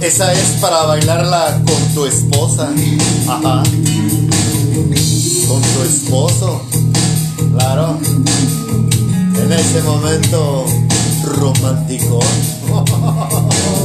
[0.00, 2.68] Esa es para bailarla con tu esposa.
[3.28, 3.62] Ajá.
[5.48, 6.62] Con tu esposo.
[7.56, 7.98] Claro.
[9.42, 10.66] En ese momento
[11.24, 12.20] romántico.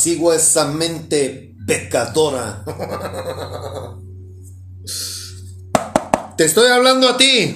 [0.00, 2.64] apacigua esa mente pecadora.
[6.38, 7.54] Te estoy hablando a ti.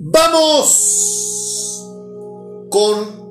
[0.00, 0.68] Vamos
[2.68, 3.22] con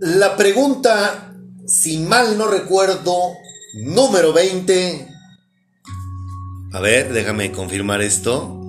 [0.00, 1.34] la pregunta,
[1.66, 3.12] si mal no recuerdo,
[3.84, 5.08] número 20.
[6.72, 8.59] A ver, déjame confirmar esto.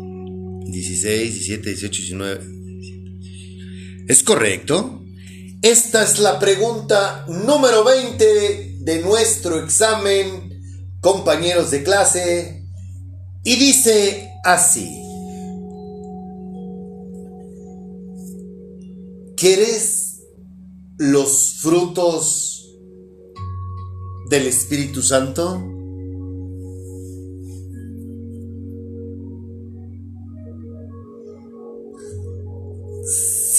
[0.72, 4.06] 16, 17, 18, 19.
[4.08, 5.04] ¿Es correcto?
[5.62, 10.50] Esta es la pregunta número 20 de nuestro examen,
[11.02, 12.66] compañeros de clase,
[13.44, 14.98] y dice así.
[19.38, 20.22] ¿Quieres
[20.98, 22.76] los frutos
[24.30, 25.81] del Espíritu Santo?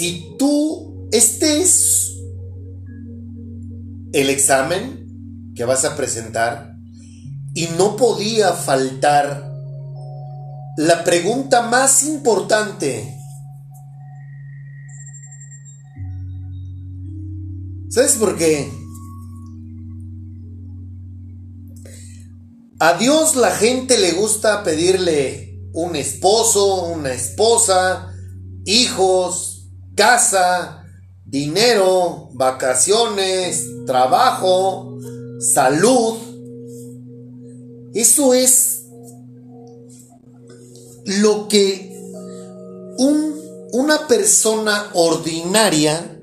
[0.02, 2.16] Si tú, este es
[4.12, 6.74] el examen que vas a presentar
[7.54, 9.48] y no podía faltar
[10.76, 13.16] la pregunta más importante
[17.88, 18.72] ¿Sabes por qué?
[22.80, 28.12] A Dios la gente le gusta pedirle un esposo, una esposa,
[28.64, 29.51] hijos,
[29.94, 30.84] casa,
[31.24, 34.98] dinero, vacaciones, trabajo,
[35.40, 36.18] salud.
[37.94, 38.84] Eso es
[41.04, 41.92] lo que
[42.98, 43.34] un,
[43.72, 46.20] una persona ordinaria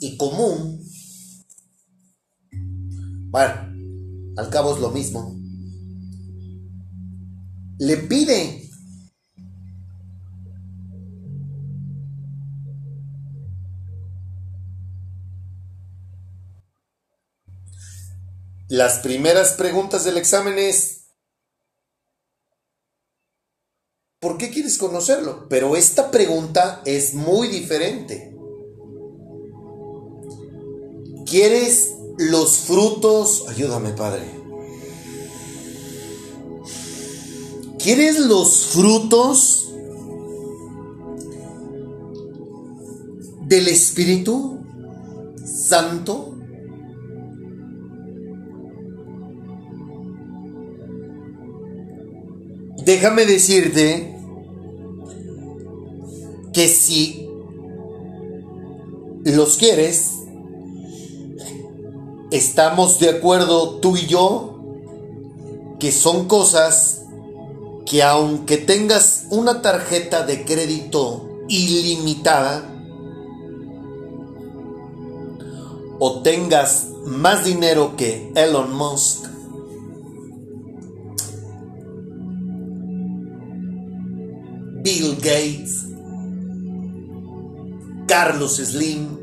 [0.00, 0.82] y común,
[3.30, 3.54] bueno,
[4.36, 5.34] al cabo es lo mismo,
[7.78, 8.65] le pide
[18.68, 21.04] Las primeras preguntas del examen es,
[24.18, 25.46] ¿por qué quieres conocerlo?
[25.48, 28.36] Pero esta pregunta es muy diferente.
[31.26, 33.44] ¿Quieres los frutos?
[33.48, 34.24] Ayúdame, Padre.
[37.78, 39.72] ¿Quieres los frutos
[43.42, 44.58] del Espíritu
[45.44, 46.35] Santo?
[52.86, 54.16] Déjame decirte
[56.52, 57.28] que si
[59.24, 60.12] los quieres,
[62.30, 64.60] estamos de acuerdo tú y yo
[65.80, 67.02] que son cosas
[67.86, 72.72] que aunque tengas una tarjeta de crédito ilimitada
[75.98, 79.25] o tengas más dinero que Elon Musk,
[84.86, 85.84] Bill Gates,
[88.06, 89.16] Carlos Slim,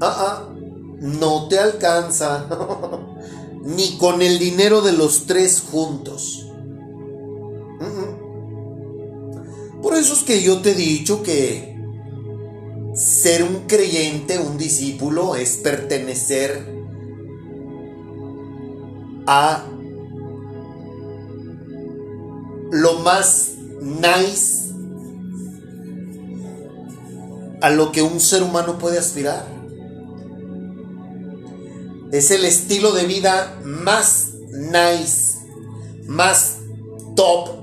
[0.00, 0.54] Ah, ah,
[1.00, 2.46] no te alcanza.
[3.64, 6.46] Ni con el dinero de los tres juntos.
[9.82, 11.76] Por eso es que yo te he dicho que
[12.94, 16.72] ser un creyente, un discípulo, es pertenecer
[19.26, 19.66] a
[22.70, 24.72] lo más nice
[27.60, 29.44] a lo que un ser humano puede aspirar.
[32.12, 35.38] Es el estilo de vida más nice,
[36.06, 36.58] más
[37.14, 37.60] top.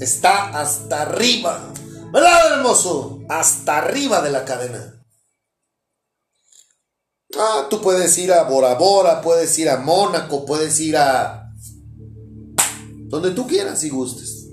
[0.00, 1.72] Está hasta arriba.
[2.12, 3.20] ¿Verdad, hermoso?
[3.28, 4.94] Hasta arriba de la cadena.
[7.36, 11.43] Ah, tú puedes ir a Bora Bora, puedes ir a Mónaco, puedes ir a...
[13.14, 14.50] Donde tú quieras y gustes.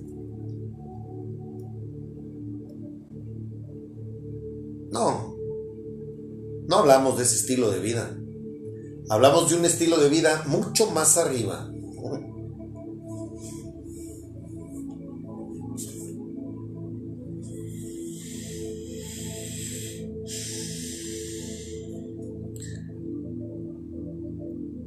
[4.92, 5.36] No,
[6.68, 8.16] no hablamos de ese estilo de vida.
[9.10, 11.72] Hablamos de un estilo de vida mucho más arriba.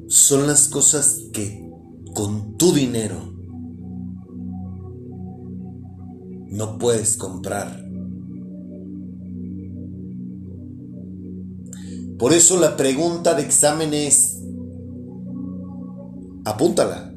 [0.07, 1.69] Son las cosas que
[2.14, 3.34] con tu dinero
[6.54, 7.84] no puedes comprar.
[12.16, 14.40] Por eso la pregunta de examen es,
[16.44, 17.12] apúntala,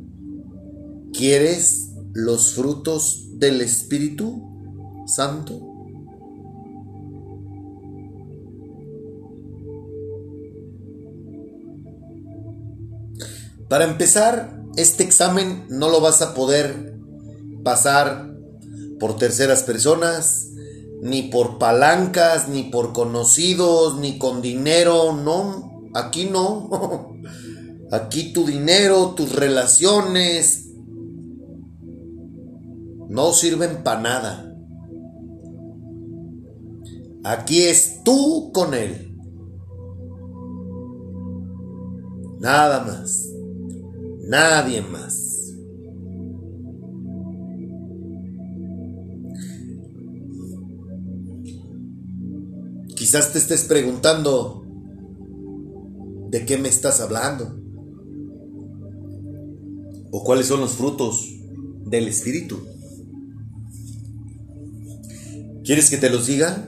[1.13, 4.41] ¿quieres los frutos del Espíritu
[5.05, 5.61] Santo?
[13.69, 16.97] Para empezar, este examen no lo vas a poder
[17.63, 18.36] pasar
[18.99, 20.49] por terceras personas,
[21.01, 27.15] ni por palancas, ni por conocidos, ni con dinero, no, aquí no.
[27.89, 30.67] Aquí tu dinero, tus relaciones,
[33.07, 34.53] no sirven para nada.
[37.23, 39.15] Aquí es tú con él.
[42.39, 43.29] Nada más.
[44.27, 45.16] Nadie más.
[53.07, 54.65] Quizás te estés preguntando,
[56.29, 57.57] ¿de qué me estás hablando?
[60.11, 61.25] ¿O cuáles son los frutos
[61.85, 62.67] del Espíritu?
[65.63, 66.67] ¿Quieres que te los diga?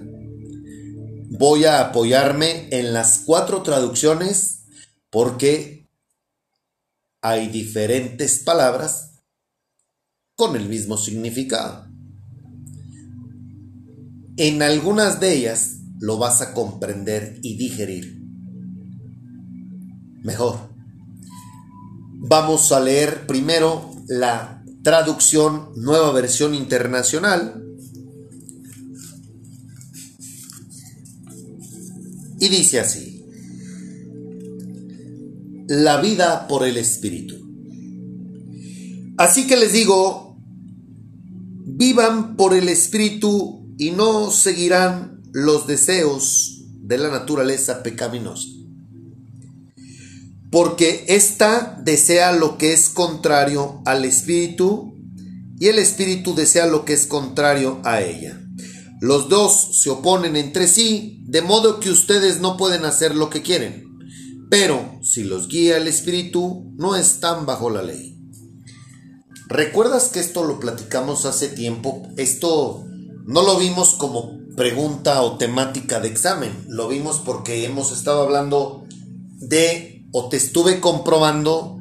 [1.29, 4.63] Voy a apoyarme en las cuatro traducciones
[5.09, 5.89] porque
[7.21, 9.23] hay diferentes palabras
[10.37, 11.85] con el mismo significado.
[14.37, 18.21] En algunas de ellas lo vas a comprender y digerir
[20.23, 20.69] mejor.
[22.21, 27.63] Vamos a leer primero la traducción nueva versión internacional
[32.39, 33.25] y dice así,
[35.67, 37.35] la vida por el Espíritu.
[39.17, 40.37] Así que les digo,
[41.65, 48.47] vivan por el Espíritu y no seguirán los deseos de la naturaleza pecaminosa.
[50.51, 54.95] Porque ésta desea lo que es contrario al Espíritu
[55.59, 58.41] y el Espíritu desea lo que es contrario a ella.
[59.01, 63.41] Los dos se oponen entre sí, de modo que ustedes no pueden hacer lo que
[63.41, 63.85] quieren.
[64.49, 68.17] Pero si los guía el Espíritu, no están bajo la ley.
[69.47, 72.07] ¿Recuerdas que esto lo platicamos hace tiempo?
[72.17, 72.83] Esto
[73.25, 78.83] no lo vimos como pregunta o temática de examen, lo vimos porque hemos estado hablando
[79.37, 81.77] de, o te estuve comprobando,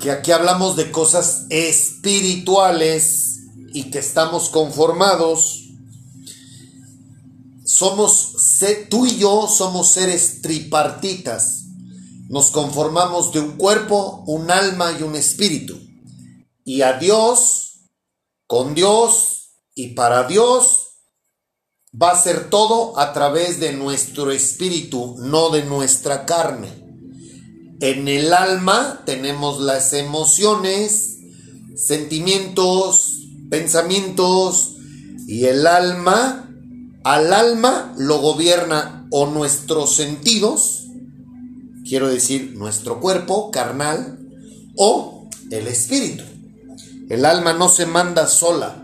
[0.00, 3.42] que aquí hablamos de cosas espirituales
[3.72, 5.68] y que estamos conformados
[7.64, 8.34] somos,
[8.90, 11.66] tú y yo somos seres tripartitas.
[12.28, 15.78] Nos conformamos de un cuerpo, un alma y un espíritu.
[16.64, 17.84] Y a Dios,
[18.48, 20.81] con Dios y para Dios,
[22.00, 26.68] va a ser todo a través de nuestro espíritu, no de nuestra carne.
[27.80, 31.18] En el alma tenemos las emociones,
[31.76, 34.76] sentimientos, pensamientos
[35.26, 36.48] y el alma
[37.04, 40.86] al alma lo gobierna o nuestros sentidos,
[41.84, 44.20] quiero decir nuestro cuerpo carnal,
[44.76, 46.22] o el espíritu.
[47.10, 48.81] El alma no se manda sola.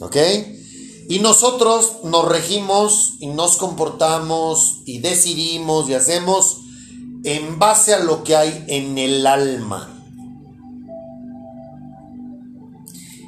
[0.00, 0.16] ¿Ok?
[1.08, 6.58] Y nosotros nos regimos y nos comportamos y decidimos y hacemos
[7.24, 9.96] en base a lo que hay en el alma.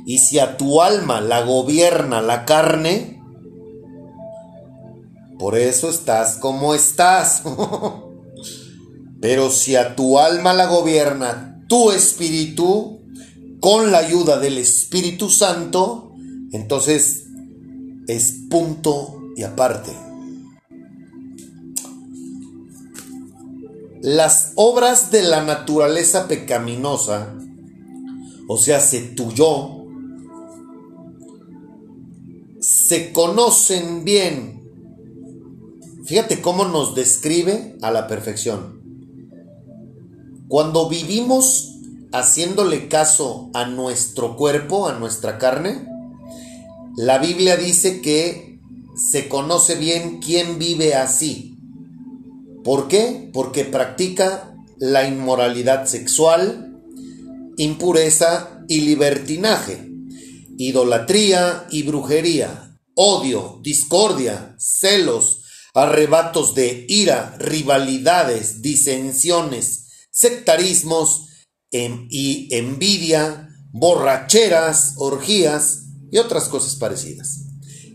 [0.06, 3.20] Y si a tu alma la gobierna la carne,
[5.38, 7.42] por eso estás como estás.
[9.20, 13.00] Pero si a tu alma la gobierna tu espíritu,
[13.60, 16.11] con la ayuda del Espíritu Santo,
[16.52, 17.26] entonces
[18.06, 19.92] es punto y aparte.
[24.00, 27.34] Las obras de la naturaleza pecaminosa,
[28.48, 29.86] o sea, se tu yo,
[32.60, 34.60] se conocen bien.
[36.04, 38.82] Fíjate cómo nos describe a la perfección.
[40.48, 41.76] Cuando vivimos
[42.12, 45.91] haciéndole caso a nuestro cuerpo, a nuestra carne,
[46.96, 48.58] la Biblia dice que
[48.96, 51.56] se conoce bien quién vive así.
[52.64, 53.30] ¿Por qué?
[53.32, 56.80] Porque practica la inmoralidad sexual,
[57.56, 59.92] impureza y libertinaje
[60.58, 65.42] idolatría y brujería, odio, discordia, celos,
[65.74, 71.28] arrebatos de ira, rivalidades, disensiones, sectarismos
[71.70, 75.81] em- y envidia, borracheras, orgías
[76.12, 77.40] y otras cosas parecidas.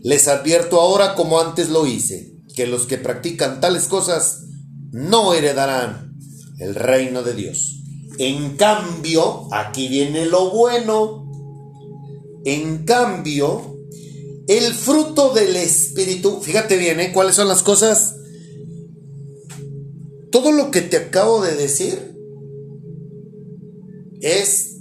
[0.02, 4.42] Les advierto ahora, como antes lo hice, que los que practican tales cosas
[4.92, 6.18] no heredarán
[6.58, 7.80] el reino de Dios.
[8.18, 11.24] En cambio, aquí viene lo bueno.
[12.44, 13.78] En cambio,
[14.46, 17.12] el fruto del Espíritu, fíjate bien, ¿eh?
[17.12, 18.16] ¿cuáles son las cosas?
[20.30, 22.16] todo lo que te acabo de decir
[24.20, 24.76] es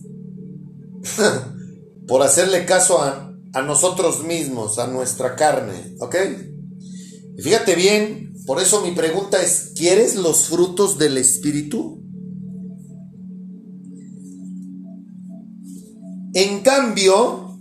[2.07, 6.15] por hacerle caso a, a nosotros mismos, a nuestra carne, ¿ok?
[7.39, 12.03] Fíjate bien, por eso mi pregunta es, ¿quieres los frutos del Espíritu?
[16.33, 17.59] En cambio,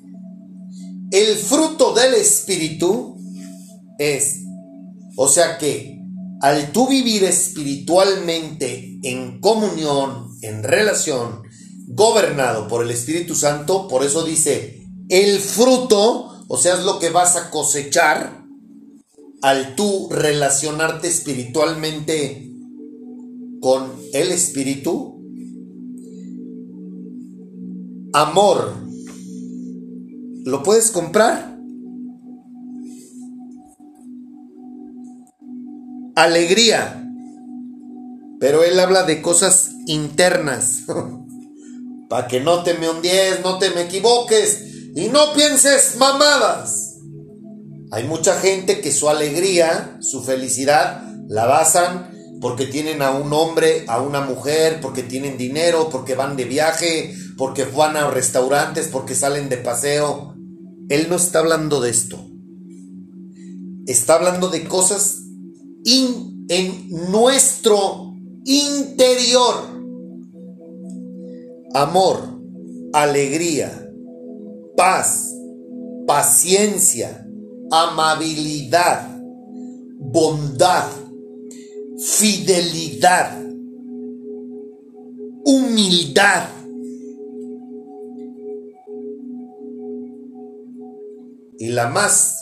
[1.10, 3.16] el fruto del Espíritu
[3.98, 4.42] es,
[5.16, 5.96] o sea que
[6.40, 11.42] al tú vivir espiritualmente en comunión, en relación,
[11.88, 14.75] gobernado por el Espíritu Santo, por eso dice,
[15.08, 18.44] el fruto, o sea, es lo que vas a cosechar
[19.42, 22.50] al tú relacionarte espiritualmente
[23.60, 25.22] con el Espíritu.
[28.12, 28.74] Amor,
[30.44, 31.56] ¿lo puedes comprar?
[36.16, 37.12] Alegría,
[38.40, 40.84] pero él habla de cosas internas.
[42.08, 46.94] Para que no te me hundies, no te me equivoques y no pienses mamadas.
[47.92, 52.10] Hay mucha gente que su alegría, su felicidad, la basan
[52.40, 57.14] porque tienen a un hombre, a una mujer, porque tienen dinero, porque van de viaje,
[57.36, 60.34] porque van a restaurantes, porque salen de paseo.
[60.88, 62.18] Él no está hablando de esto.
[63.86, 65.18] Está hablando de cosas
[65.84, 69.76] en nuestro interior
[71.74, 72.40] amor,
[72.94, 73.85] alegría,
[74.76, 75.34] paz,
[76.06, 77.26] paciencia,
[77.70, 79.18] amabilidad,
[79.98, 80.88] bondad,
[81.98, 83.42] fidelidad,
[85.44, 86.48] humildad.
[91.58, 92.36] Y la más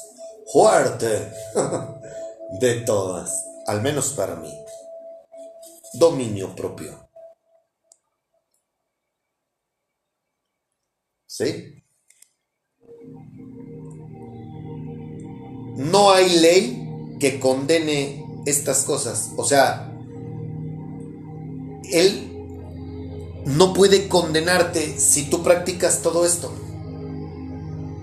[0.53, 1.33] fuerte
[2.61, 4.53] de todas, al menos para mí,
[5.95, 7.09] dominio propio.
[11.27, 11.84] ¿Sí?
[15.77, 19.31] No hay ley que condene estas cosas.
[19.37, 19.93] O sea,
[21.91, 22.31] Él
[23.45, 26.53] no puede condenarte si tú practicas todo esto.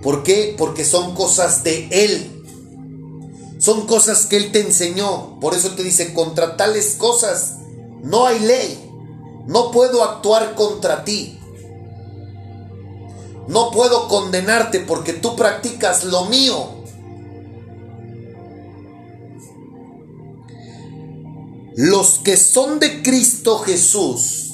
[0.01, 0.55] ¿Por qué?
[0.57, 2.43] Porque son cosas de Él.
[3.59, 5.39] Son cosas que Él te enseñó.
[5.39, 7.57] Por eso te dice, contra tales cosas
[8.03, 8.89] no hay ley.
[9.47, 11.37] No puedo actuar contra ti.
[13.47, 16.80] No puedo condenarte porque tú practicas lo mío.
[21.75, 24.51] Los que son de Cristo Jesús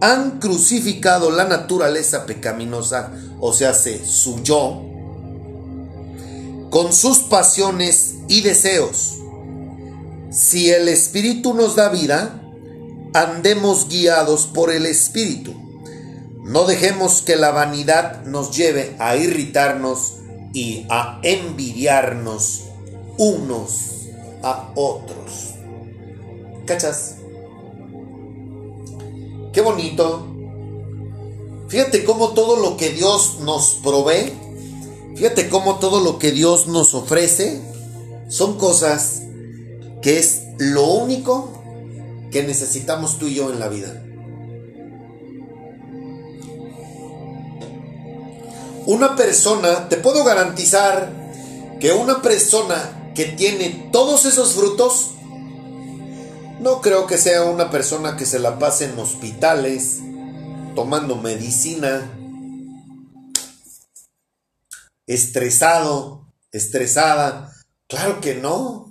[0.00, 4.82] han crucificado la naturaleza pecaminosa, o sea, se su yo,
[6.70, 9.18] con sus pasiones y deseos.
[10.30, 12.42] Si el Espíritu nos da vida,
[13.14, 15.54] andemos guiados por el Espíritu.
[16.42, 20.14] No dejemos que la vanidad nos lleve a irritarnos
[20.52, 22.62] y a envidiarnos
[23.18, 24.08] unos
[24.42, 25.21] a otros.
[29.52, 30.26] Qué bonito.
[31.68, 34.32] Fíjate cómo todo lo que Dios nos provee,
[35.16, 37.62] fíjate cómo todo lo que Dios nos ofrece,
[38.28, 39.22] son cosas
[40.02, 41.50] que es lo único
[42.30, 44.02] que necesitamos tú y yo en la vida.
[48.86, 51.12] Una persona, te puedo garantizar
[51.80, 55.10] que una persona que tiene todos esos frutos,
[56.62, 59.98] no creo que sea una persona que se la pase en hospitales,
[60.76, 62.08] tomando medicina,
[65.06, 67.52] estresado, estresada.
[67.88, 68.86] Claro que no.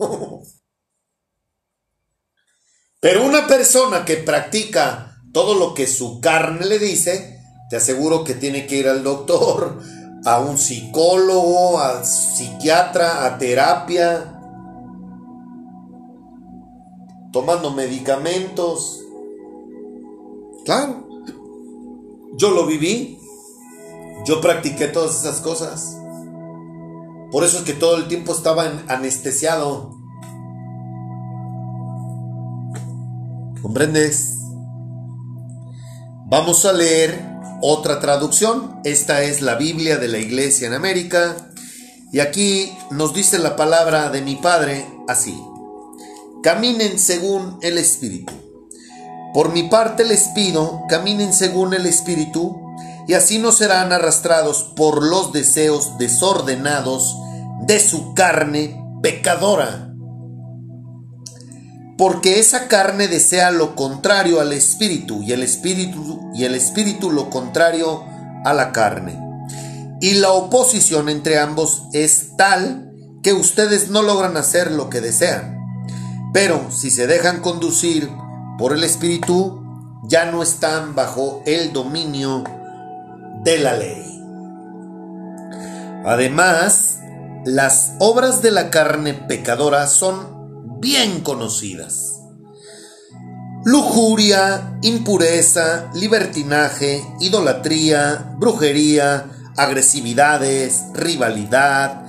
[3.00, 8.34] Pero una persona que practica todo lo que su carne le dice, te aseguro que
[8.34, 9.82] tiene que ir al doctor,
[10.26, 14.41] a un psicólogo, a psiquiatra, a terapia,
[17.32, 19.04] tomando medicamentos.
[20.66, 21.08] Claro,
[22.36, 23.20] yo lo viví,
[24.26, 25.98] yo practiqué todas esas cosas.
[27.32, 29.98] Por eso es que todo el tiempo estaba anestesiado.
[33.62, 34.38] ¿Comprendes?
[36.28, 38.80] Vamos a leer otra traducción.
[38.84, 41.36] Esta es la Biblia de la Iglesia en América.
[42.12, 45.42] Y aquí nos dice la palabra de mi Padre así.
[46.44, 48.34] Caminen según el Espíritu.
[49.34, 52.60] Por mi parte les pido, caminen según el Espíritu,
[53.08, 57.16] y así no serán arrastrados por los deseos desordenados
[57.68, 59.94] de su carne pecadora.
[61.98, 67.30] Porque esa carne desea lo contrario al espíritu y el espíritu y el espíritu lo
[67.30, 68.04] contrario
[68.44, 69.20] a la carne.
[70.02, 75.61] Y la oposición entre ambos es tal que ustedes no logran hacer lo que desean.
[76.34, 78.10] Pero si se dejan conducir
[78.58, 79.62] por el espíritu,
[80.04, 82.44] ya no están bajo el dominio
[83.44, 84.24] de la ley.
[86.06, 87.00] Además,
[87.46, 92.20] las obras de la carne pecadora son bien conocidas.
[93.64, 102.01] Lujuria, impureza, libertinaje, idolatría, brujería, agresividades, rivalidad,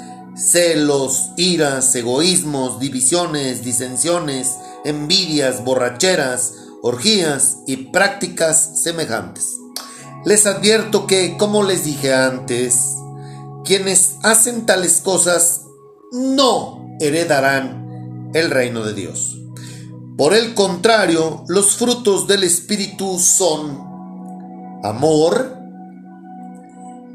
[0.51, 9.57] celos, iras, egoísmos, divisiones, disensiones, envidias, borracheras, orgías y prácticas semejantes.
[10.25, 12.97] Les advierto que, como les dije antes,
[13.65, 15.63] quienes hacen tales cosas
[16.13, 19.39] no heredarán el reino de Dios.
[20.17, 23.79] Por el contrario, los frutos del Espíritu son
[24.85, 25.57] amor,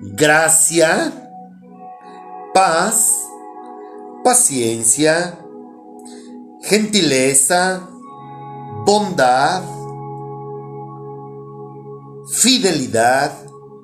[0.01, 1.26] gracia,
[2.57, 3.29] paz,
[4.23, 5.37] paciencia,
[6.63, 7.87] gentileza,
[8.83, 9.61] bondad,
[12.31, 13.31] fidelidad,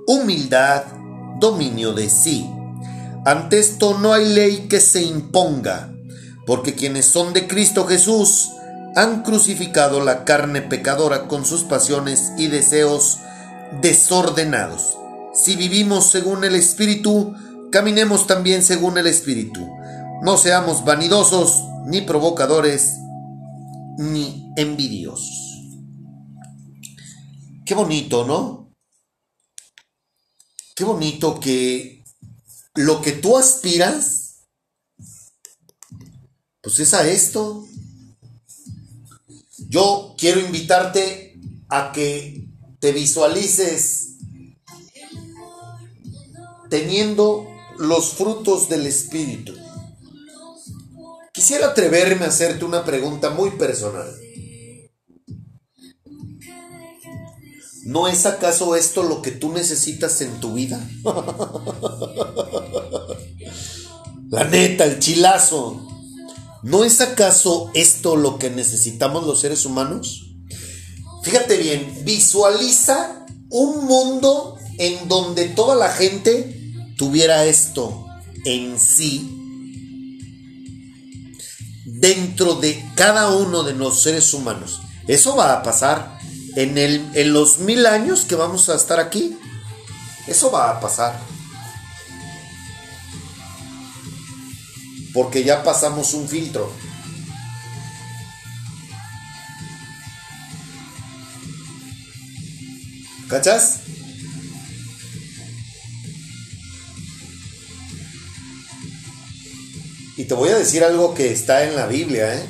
[0.08, 0.86] humildad,
[1.40, 2.50] dominio de sí.
[3.26, 5.94] Ante esto no hay ley que se imponga,
[6.48, 8.54] porque quienes son de Cristo Jesús
[8.96, 13.20] han crucificado la carne pecadora con sus pasiones y deseos
[13.84, 14.98] desordenados.
[15.36, 17.36] Si vivimos según el Espíritu,
[17.74, 19.68] caminemos también según el Espíritu.
[20.22, 22.94] No seamos vanidosos, ni provocadores,
[23.98, 25.60] ni envidiosos.
[27.66, 28.72] Qué bonito, ¿no?
[30.76, 32.04] Qué bonito que
[32.76, 34.44] lo que tú aspiras,
[36.62, 37.66] pues es a esto.
[39.58, 42.48] Yo quiero invitarte a que
[42.80, 44.18] te visualices
[46.70, 49.54] teniendo los frutos del Espíritu.
[51.34, 54.08] Quisiera atreverme a hacerte una pregunta muy personal.
[57.86, 60.80] ¿No es acaso esto lo que tú necesitas en tu vida?
[64.30, 65.86] La neta, el chilazo.
[66.64, 70.34] ¿No es acaso esto lo que necesitamos los seres humanos?
[71.24, 76.63] Fíjate bien, visualiza un mundo en donde toda la gente
[77.04, 78.08] tuviera esto
[78.46, 79.30] en sí
[81.84, 84.80] dentro de cada uno de los seres humanos.
[85.06, 86.18] Eso va a pasar
[86.56, 89.38] en, el, en los mil años que vamos a estar aquí.
[90.28, 91.20] Eso va a pasar.
[95.14, 96.72] Porque ya pasamos un filtro.
[103.28, 103.83] ¿Cachas?
[110.16, 112.46] Y te voy a decir algo que está en la Biblia, ¿eh?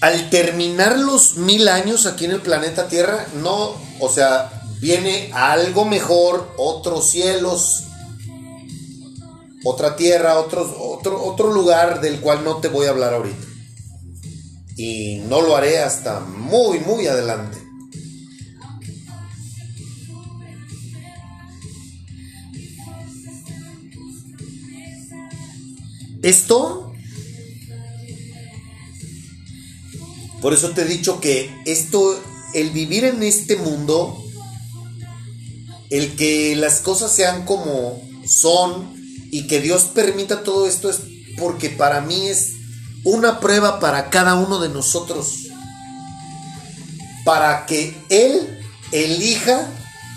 [0.00, 5.86] Al terminar los mil años aquí en el planeta Tierra, no, o sea, viene algo
[5.86, 7.84] mejor, otros cielos,
[9.64, 13.46] otra tierra, otro, otro, otro lugar del cual no te voy a hablar ahorita.
[14.76, 17.63] Y no lo haré hasta muy, muy adelante.
[26.24, 26.90] Esto,
[30.40, 32.18] por eso te he dicho que esto,
[32.54, 34.24] el vivir en este mundo,
[35.90, 38.94] el que las cosas sean como son
[39.30, 41.00] y que Dios permita todo esto es
[41.36, 42.52] porque para mí es
[43.04, 45.48] una prueba para cada uno de nosotros.
[47.26, 48.60] Para que Él
[48.92, 49.68] elija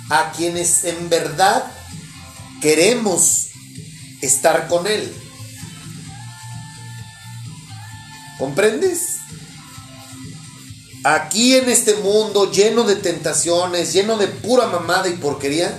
[0.10, 1.70] a quienes en verdad
[2.62, 3.50] queremos
[4.22, 5.14] estar con Él.
[8.38, 9.18] ¿Comprendes?
[11.04, 15.78] Aquí en este mundo lleno de tentaciones, lleno de pura mamada y porquería,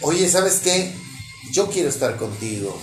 [0.00, 0.92] oye, ¿sabes qué?
[1.52, 2.78] Yo quiero estar contigo.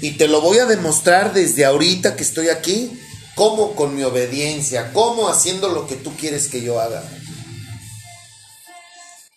[0.00, 2.90] Y te lo voy a demostrar desde ahorita que estoy aquí,
[3.34, 7.02] como con mi obediencia, como haciendo lo que tú quieres que yo haga.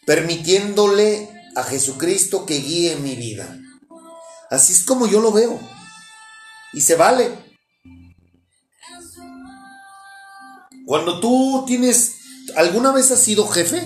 [0.05, 3.59] Permitiéndole a Jesucristo que guíe mi vida.
[4.49, 5.59] Así es como yo lo veo.
[6.73, 7.50] Y se vale.
[10.91, 12.15] Cuando tú tienes,
[12.57, 13.81] ¿alguna vez has sido jefe?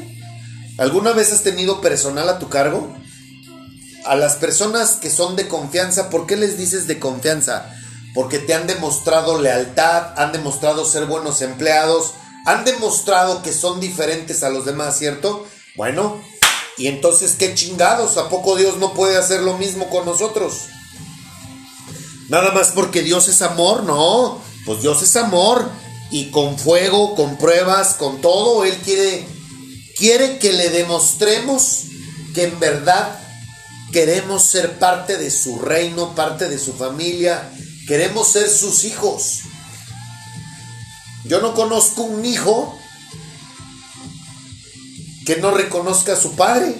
[0.80, 2.98] ¿Alguna vez has tenido personal a tu cargo?
[4.06, 7.72] A las personas que son de confianza, ¿por qué les dices de confianza?
[8.16, 12.14] porque te han demostrado lealtad, han demostrado ser buenos empleados,
[12.48, 15.46] han demostrado que son diferentes a los demás, ¿cierto?
[15.76, 16.20] Bueno,
[16.76, 20.70] y entonces qué chingados, ¿a poco Dios no puede hacer lo mismo con nosotros?
[22.30, 27.38] Nada más porque Dios es amor, no, pues Dios es amor y con fuego, con
[27.38, 29.28] pruebas, con todo, Él quiere,
[29.98, 31.86] quiere que le demostremos
[32.34, 33.20] que en verdad
[33.92, 37.52] queremos ser parte de su reino, parte de su familia,
[37.88, 39.42] queremos ser sus hijos.
[41.24, 42.78] Yo no conozco un hijo
[45.26, 46.76] que no reconozca a su padre.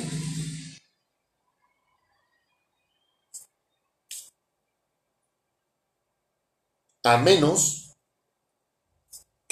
[7.04, 7.85] A menos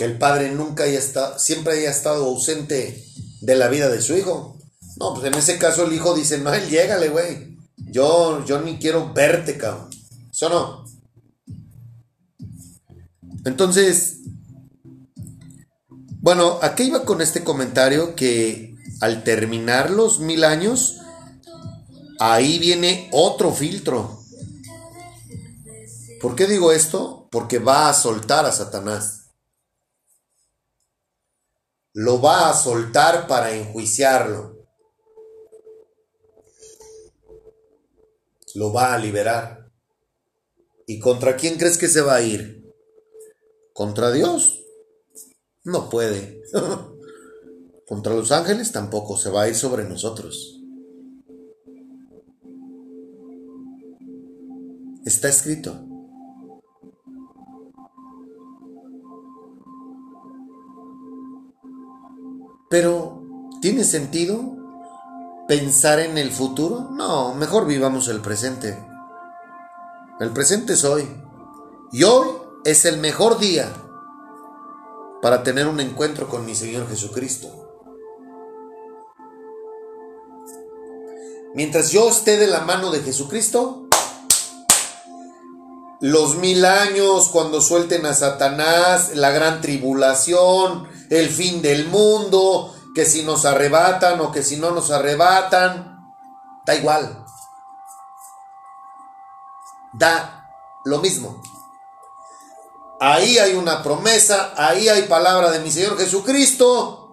[0.03, 3.05] el padre nunca haya estado, siempre haya estado ausente
[3.41, 4.57] de la vida de su hijo.
[4.97, 7.57] No, pues en ese caso el hijo dice, no, él llégale, güey.
[7.77, 9.89] Yo, yo ni quiero verte, cabrón.
[10.31, 10.85] ¿Eso no?
[13.45, 14.19] Entonces,
[16.21, 18.15] bueno, ¿a qué iba con este comentario?
[18.15, 20.99] Que al terminar los mil años,
[22.19, 24.23] ahí viene otro filtro.
[26.21, 27.27] ¿Por qué digo esto?
[27.31, 29.22] Porque va a soltar a Satanás.
[31.93, 34.65] Lo va a soltar para enjuiciarlo.
[38.55, 39.71] Lo va a liberar.
[40.87, 42.73] ¿Y contra quién crees que se va a ir?
[43.73, 44.59] ¿Contra Dios?
[45.63, 46.41] No puede.
[47.87, 50.59] Contra los ángeles tampoco se va a ir sobre nosotros.
[55.05, 55.92] Está escrito.
[62.73, 63.21] Pero,
[63.61, 64.57] ¿tiene sentido
[65.47, 66.89] pensar en el futuro?
[66.89, 68.83] No, mejor vivamos el presente.
[70.19, 71.07] El presente es hoy.
[71.91, 72.29] Y hoy
[72.65, 73.71] es el mejor día
[75.21, 77.47] para tener un encuentro con mi Señor Jesucristo.
[81.53, 83.87] Mientras yo esté de la mano de Jesucristo,
[86.01, 90.87] los mil años cuando suelten a Satanás, la gran tribulación,
[91.19, 95.99] el fin del mundo, que si nos arrebatan o que si no nos arrebatan,
[96.65, 97.25] da igual.
[99.93, 100.49] Da
[100.85, 101.41] lo mismo.
[102.99, 107.11] Ahí hay una promesa, ahí hay palabra de mi Señor Jesucristo.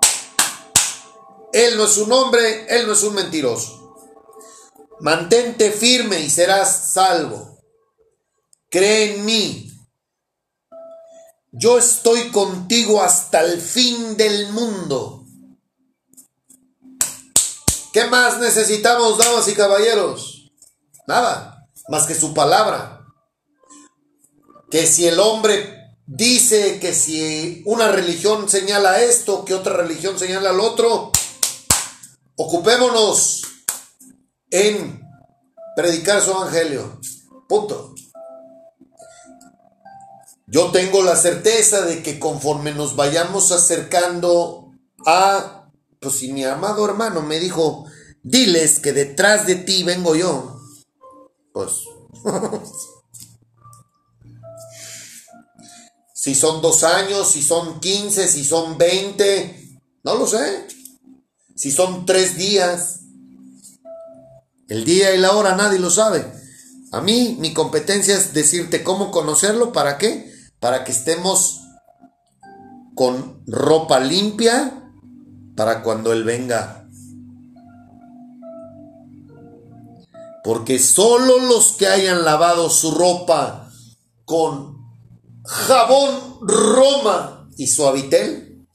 [1.53, 3.97] Él no es un hombre, Él no es un mentiroso.
[5.01, 7.59] Mantente firme y serás salvo.
[8.71, 9.70] Cree en mí.
[11.53, 15.25] Yo estoy contigo hasta el fin del mundo.
[17.93, 20.53] ¿Qué más necesitamos, damas y caballeros?
[21.09, 23.05] Nada, más que su palabra.
[24.71, 30.51] Que si el hombre dice que si una religión señala esto, que otra religión señala
[30.51, 31.11] al otro,
[32.37, 33.43] ocupémonos
[34.51, 35.01] en
[35.75, 37.01] predicar su evangelio.
[37.49, 37.93] Punto.
[40.51, 44.73] Yo tengo la certeza de que conforme nos vayamos acercando
[45.07, 47.87] a, pues si mi amado hermano me dijo,
[48.25, 50.61] diles que detrás de ti vengo yo,
[51.53, 51.71] pues,
[56.15, 60.67] si son dos años, si son quince, si son veinte, no lo sé,
[61.55, 63.03] si son tres días,
[64.67, 66.25] el día y la hora nadie lo sabe.
[66.91, 70.30] A mí mi competencia es decirte cómo conocerlo, ¿para qué?
[70.61, 71.61] Para que estemos
[72.95, 74.93] con ropa limpia
[75.57, 76.87] para cuando Él venga.
[80.45, 83.71] Porque solo los que hayan lavado su ropa
[84.25, 84.79] con
[85.45, 88.67] jabón Roma y suavitel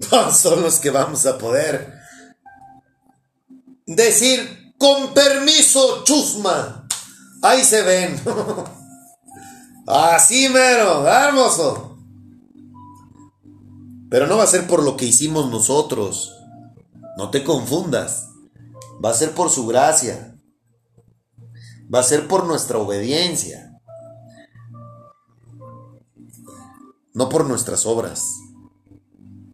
[0.32, 1.94] son los que vamos a poder
[3.86, 6.86] decir con permiso, chusma.
[7.42, 8.20] Ahí se ven.
[9.86, 11.96] Así mero, hermoso.
[14.10, 16.32] Pero no va a ser por lo que hicimos nosotros.
[17.16, 18.30] No te confundas.
[19.04, 20.36] Va a ser por su gracia.
[21.92, 23.80] Va a ser por nuestra obediencia.
[27.14, 28.24] No por nuestras obras.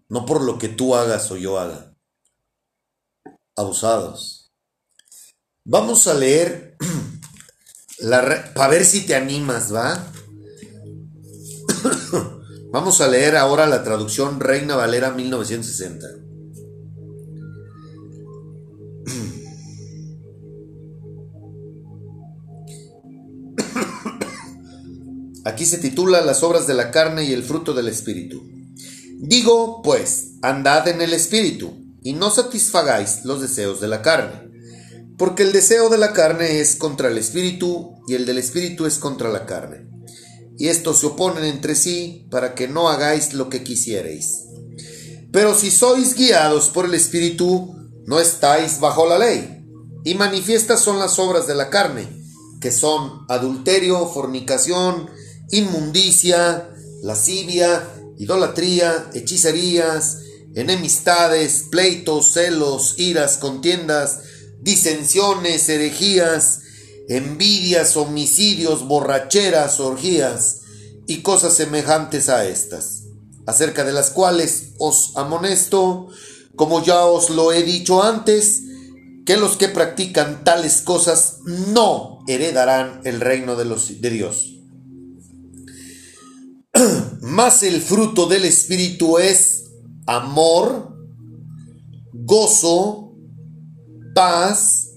[0.08, 1.94] No por lo que tú hagas o yo haga.
[3.54, 4.52] Abusados.
[5.64, 6.76] Vamos a leer
[8.54, 10.12] para ver si te animas, ¿va?
[12.72, 16.06] Vamos a leer ahora la traducción Reina Valera 1960.
[25.44, 28.42] Aquí se titula Las obras de la carne y el fruto del Espíritu.
[29.18, 34.50] Digo, pues, andad en el Espíritu, y no satisfagáis los deseos de la carne.
[35.16, 38.98] Porque el deseo de la carne es contra el Espíritu, y el del Espíritu es
[38.98, 39.92] contra la carne.
[40.62, 44.44] Y estos se oponen entre sí para que no hagáis lo que quisierais.
[45.32, 47.74] Pero si sois guiados por el Espíritu,
[48.06, 49.66] no estáis bajo la ley.
[50.04, 52.06] Y manifiestas son las obras de la carne,
[52.60, 55.10] que son adulterio, fornicación,
[55.50, 56.70] inmundicia,
[57.02, 57.82] lascivia,
[58.18, 60.18] idolatría, hechicerías,
[60.54, 64.20] enemistades, pleitos, celos, iras, contiendas,
[64.60, 66.60] disensiones, herejías,
[67.16, 70.60] envidias, homicidios, borracheras, orgías
[71.06, 73.04] y cosas semejantes a estas,
[73.46, 76.08] acerca de las cuales os amonesto,
[76.56, 78.62] como ya os lo he dicho antes,
[79.26, 84.54] que los que practican tales cosas no heredarán el reino de, los, de Dios.
[87.20, 89.70] Mas el fruto del Espíritu es
[90.06, 90.96] amor,
[92.12, 93.12] gozo,
[94.14, 94.91] paz,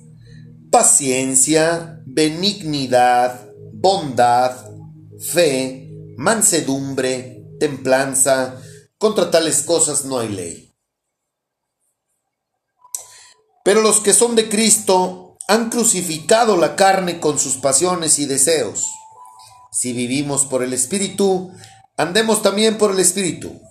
[0.75, 4.57] paciencia, benignidad, bondad,
[5.21, 8.61] fe, mansedumbre, templanza.
[8.97, 10.75] Contra tales cosas no hay ley.
[13.63, 18.85] Pero los que son de Cristo han crucificado la carne con sus pasiones y deseos.
[19.71, 21.53] Si vivimos por el Espíritu,
[21.95, 23.61] andemos también por el Espíritu.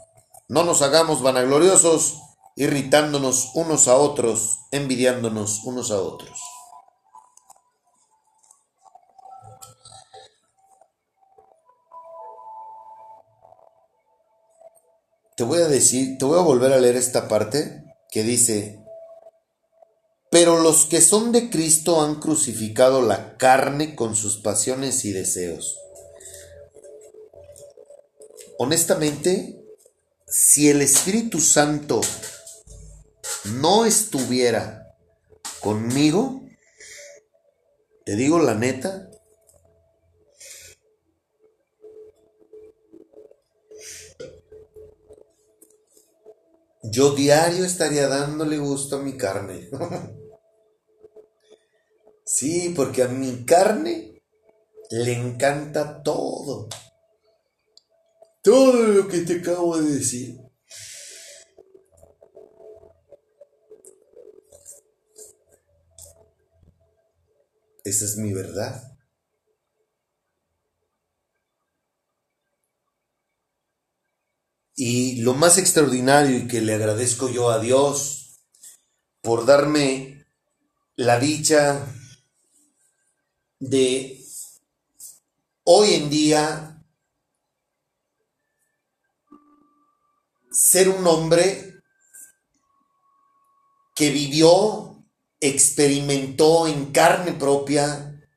[0.48, 2.14] No nos hagamos vanagloriosos,
[2.56, 6.40] irritándonos unos a otros, envidiándonos unos a otros.
[15.36, 18.84] Te voy a decir, te voy a volver a leer esta parte que dice,
[20.30, 25.76] pero los que son de Cristo han crucificado la carne con sus pasiones y deseos.
[28.58, 29.60] Honestamente,
[30.28, 32.00] si el Espíritu Santo
[33.44, 34.96] no estuviera
[35.58, 36.42] conmigo,
[38.04, 39.10] te digo la neta,
[46.90, 49.68] yo diario estaría dándole gusto a mi carne.
[52.24, 54.22] sí, porque a mi carne
[54.90, 56.68] le encanta todo.
[58.42, 60.38] Todo lo que te acabo de decir.
[67.84, 68.93] Esa es mi verdad.
[74.74, 78.40] Y lo más extraordinario y que le agradezco yo a Dios
[79.20, 80.26] por darme
[80.96, 81.86] la dicha
[83.58, 84.20] de
[85.64, 86.74] hoy en día
[90.50, 91.82] ser un hombre
[93.94, 95.04] que vivió,
[95.40, 98.28] experimentó en carne propia,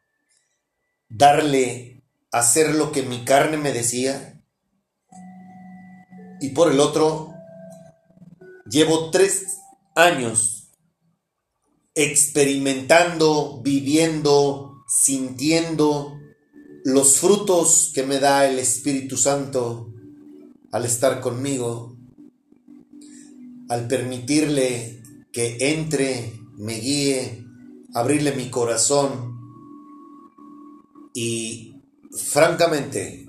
[1.10, 4.37] darle, hacer lo que mi carne me decía,
[6.41, 7.34] y por el otro,
[8.69, 9.60] llevo tres
[9.95, 10.71] años
[11.95, 16.13] experimentando, viviendo, sintiendo
[16.84, 19.91] los frutos que me da el Espíritu Santo
[20.71, 21.97] al estar conmigo,
[23.67, 27.45] al permitirle que entre, me guíe,
[27.93, 29.38] abrirle mi corazón
[31.13, 33.26] y francamente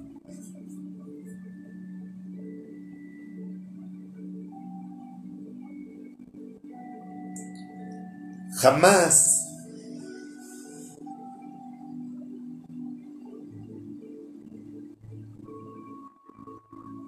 [8.61, 9.45] Jamás.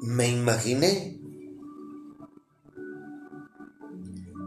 [0.03, 1.19] Me imaginé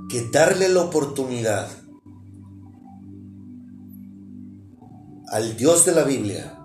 [0.09, 1.69] que darle la oportunidad
[5.27, 6.62] al Dios de la Biblia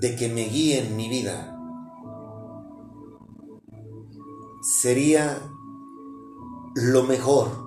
[0.00, 1.56] de que me guíe en mi vida
[4.62, 5.40] sería
[6.74, 7.66] lo mejor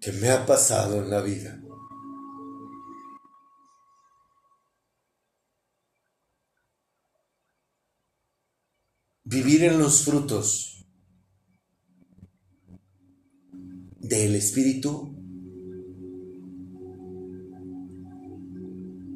[0.00, 1.62] que me ha pasado en la vida.
[9.22, 10.86] Vivir en los frutos
[14.00, 15.13] del Espíritu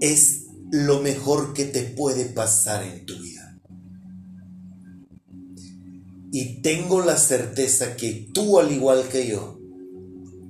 [0.00, 3.58] es lo mejor que te puede pasar en tu vida.
[6.30, 9.58] Y tengo la certeza que tú, al igual que yo,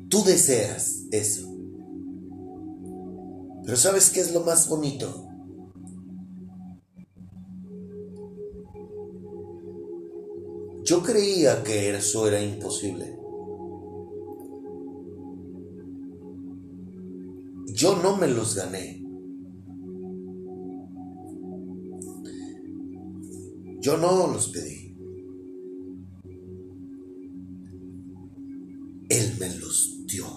[0.09, 1.49] tú deseas eso.
[3.65, 5.27] Pero ¿sabes qué es lo más bonito?
[10.85, 13.15] Yo creía que eso era imposible.
[17.67, 19.08] Yo no me los gané.
[23.89, 24.95] Yo no los pedí.
[29.09, 30.27] Él me los dio.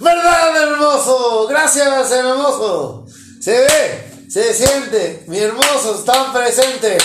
[0.00, 1.46] ¿Verdad, hermoso?
[1.46, 3.04] Gracias, hermoso.
[3.38, 5.26] Se ve, se siente.
[5.28, 6.96] Mi hermoso está presente.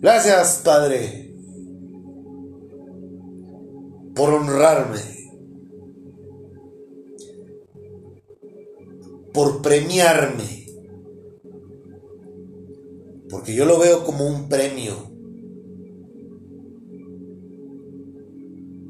[0.00, 1.36] Gracias, Padre,
[4.16, 5.17] por honrarme,
[9.38, 10.66] por premiarme,
[13.30, 15.12] porque yo lo veo como un premio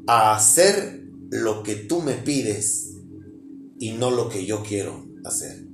[0.07, 2.95] a hacer lo que tú me pides
[3.77, 5.67] y no lo que yo quiero hacer.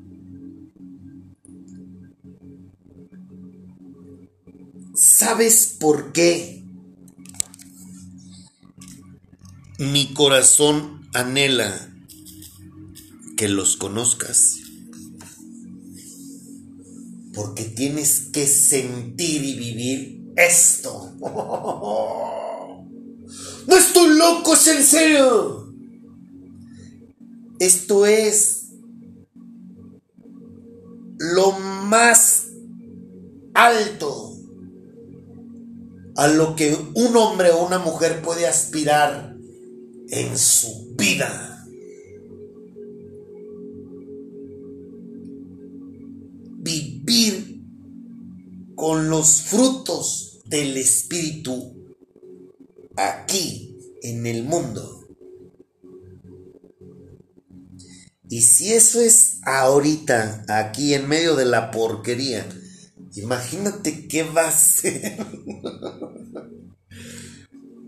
[4.93, 6.65] ¿Sabes por qué?
[9.80, 11.93] Mi corazón anhela
[13.38, 14.64] que los conozcas.
[17.36, 21.11] Porque tienes que sentir y vivir esto.
[23.67, 25.73] No estoy loco, es en serio.
[27.59, 28.65] Esto es
[31.17, 32.47] lo más
[33.55, 34.36] alto
[36.17, 39.36] a lo que un hombre o una mujer puede aspirar
[40.09, 41.55] en su vida.
[48.86, 51.73] Con los frutos del Espíritu
[52.95, 55.07] aquí en el mundo.
[58.29, 62.47] Y si eso es ahorita, aquí en medio de la porquería,
[63.15, 65.17] imagínate qué va a ser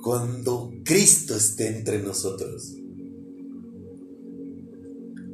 [0.02, 2.74] cuando Cristo esté entre nosotros.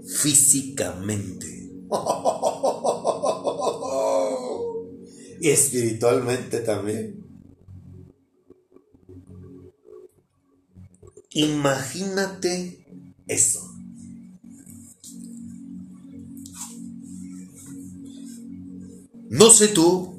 [0.06, 1.72] Físicamente.
[5.44, 7.22] Y espiritualmente también.
[11.32, 12.88] Imagínate
[13.28, 13.60] eso.
[19.32, 20.18] No sé tú,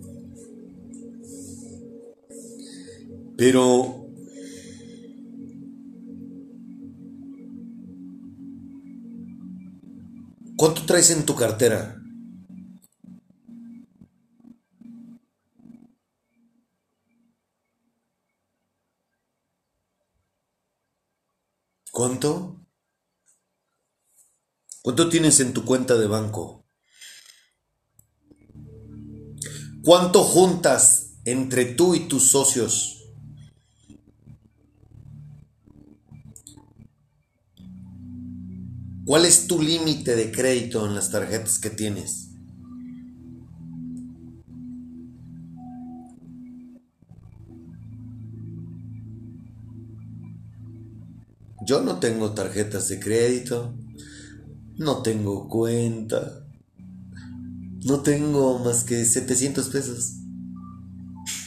[3.38, 4.06] pero
[10.58, 12.03] ¿cuánto traes en tu cartera?
[21.94, 22.66] ¿Cuánto?
[24.82, 26.66] ¿Cuánto tienes en tu cuenta de banco?
[29.84, 33.12] ¿Cuánto juntas entre tú y tus socios?
[39.06, 42.23] ¿Cuál es tu límite de crédito en las tarjetas que tienes?
[51.64, 53.74] Yo no tengo tarjetas de crédito,
[54.76, 56.46] no tengo cuenta,
[57.86, 60.12] no tengo más que 700 pesos.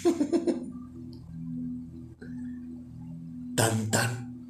[3.56, 4.50] tan tan.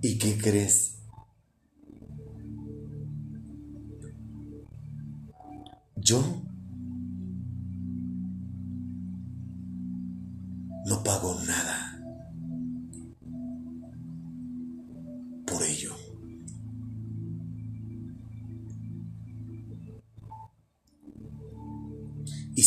[0.00, 0.98] ¿Y qué crees?
[5.96, 6.47] Yo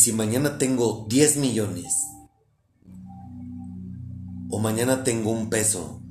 [0.02, 1.94] si mañana tengo 10 millones,
[4.50, 6.02] o mañana tengo un peso,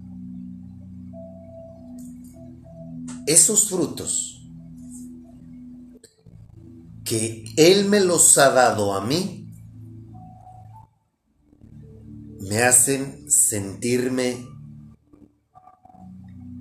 [3.27, 4.47] esos frutos
[7.03, 9.53] que Él me los ha dado a mí,
[12.39, 14.37] me hacen sentirme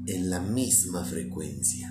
[0.07, 1.89] en la misma frecuencia.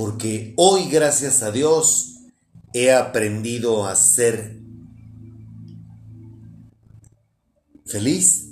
[0.00, 2.22] porque hoy, gracias a Dios,
[2.72, 4.58] he aprendido a ser
[7.84, 8.46] feliz.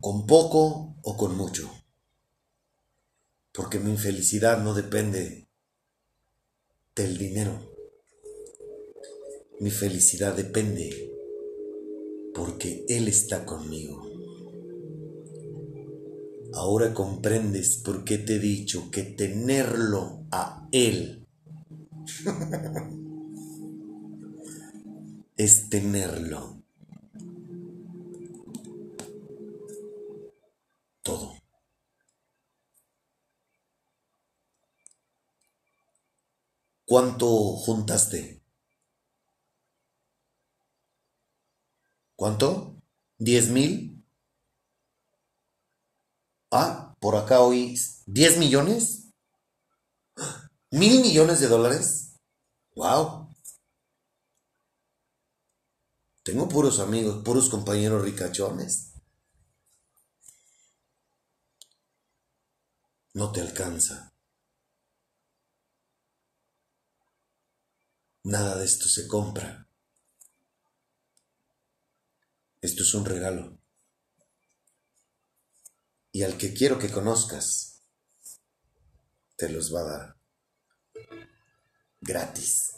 [0.00, 1.70] con poco o con mucho,
[3.52, 5.48] porque mi infelicidad no depende
[6.96, 7.60] del dinero,
[9.60, 11.08] mi felicidad depende
[12.34, 14.11] porque Él está conmigo.
[16.54, 21.26] Ahora comprendes por qué te he dicho que tenerlo a Él
[25.36, 26.62] es tenerlo
[31.02, 31.34] todo.
[36.84, 37.26] ¿Cuánto
[37.56, 38.42] juntaste?
[42.14, 42.76] ¿Cuánto?
[43.18, 44.01] ¿Diez mil?
[46.54, 47.74] Ah, por acá hoy
[48.04, 49.08] 10 millones.
[50.70, 52.20] Mil millones de dólares.
[52.76, 53.34] Wow.
[56.22, 58.92] Tengo puros amigos, puros compañeros ricachones.
[63.14, 64.12] No te alcanza.
[68.24, 69.66] Nada de esto se compra.
[72.60, 73.61] Esto es un regalo
[76.12, 77.82] y al que quiero que conozcas,
[79.36, 80.16] te los va a dar
[82.00, 82.74] gratis.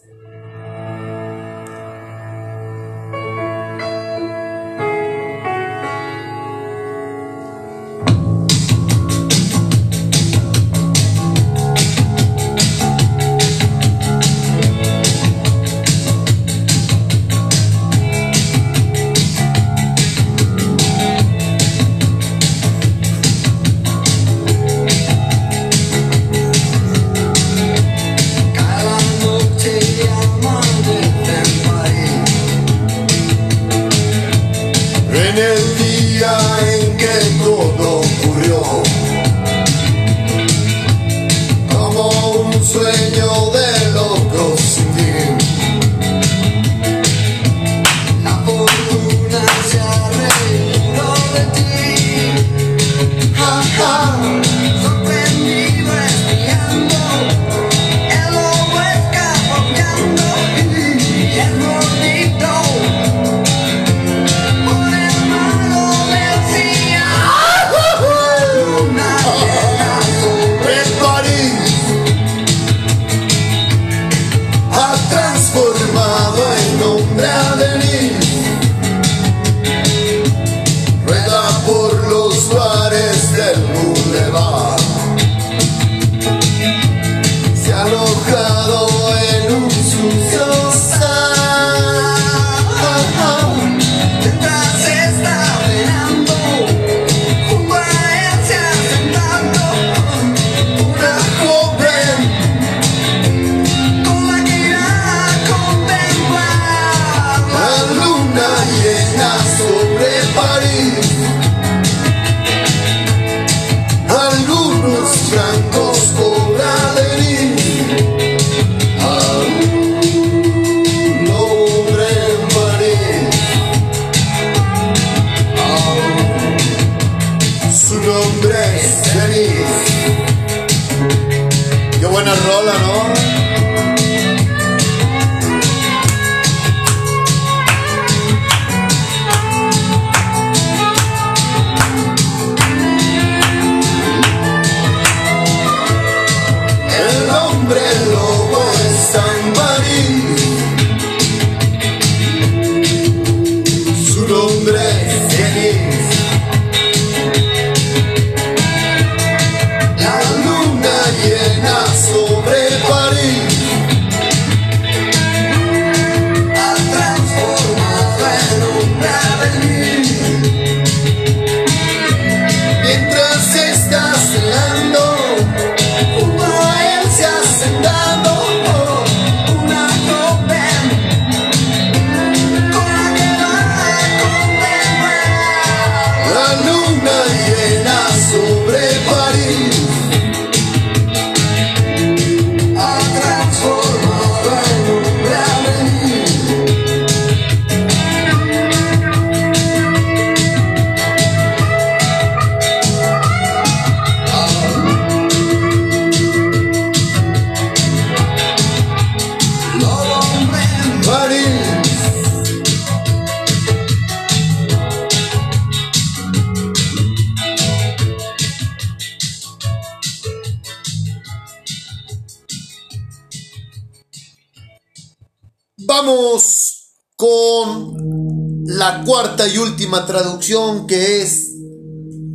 [229.52, 231.54] Y última traducción que es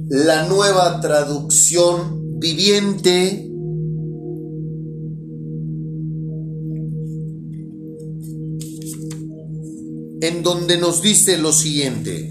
[0.10, 3.46] la nueva traducción viviente.
[10.22, 12.30] en donde nos dice lo siguiente.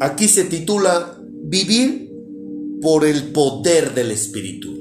[0.00, 2.10] Aquí se titula Vivir
[2.80, 4.79] por el poder del Espíritu.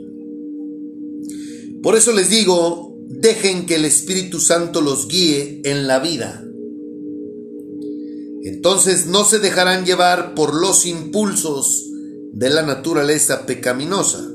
[1.81, 6.45] Por eso les digo, dejen que el Espíritu Santo los guíe en la vida.
[8.43, 11.89] Entonces no se dejarán llevar por los impulsos
[12.33, 14.25] de la naturaleza pecaminosa.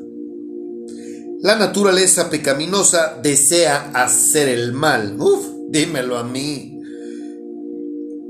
[1.41, 5.17] La naturaleza pecaminosa desea hacer el mal.
[5.21, 6.81] Uf, dímelo a mí.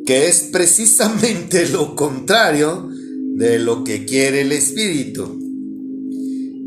[0.05, 2.89] Que es precisamente lo contrario
[3.37, 5.39] de lo que quiere el Espíritu.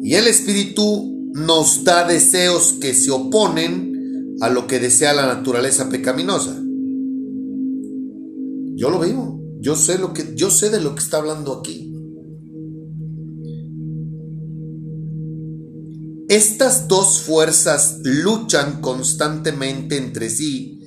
[0.03, 5.87] Y el Espíritu nos da deseos que se oponen a lo que desea la naturaleza
[5.87, 6.59] pecaminosa.
[8.75, 9.39] Yo lo veo.
[9.59, 11.93] Yo sé lo que yo sé de lo que está hablando aquí.
[16.27, 20.79] Estas dos fuerzas luchan constantemente entre sí.